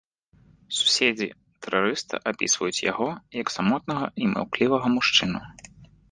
[0.77, 1.25] Суседзі
[1.65, 3.07] тэрарыста апісваюць яго
[3.41, 5.43] як самотнага і маўклівага мужчыну.